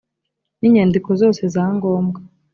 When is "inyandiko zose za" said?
0.67-1.65